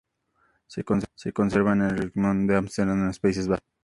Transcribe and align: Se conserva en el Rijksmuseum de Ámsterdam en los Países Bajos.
Se 0.65 0.81
conserva 0.83 1.73
en 1.73 1.81
el 1.83 1.95
Rijksmuseum 1.95 2.47
de 2.47 2.55
Ámsterdam 2.55 3.01
en 3.01 3.07
los 3.09 3.19
Países 3.19 3.47
Bajos. 3.47 3.63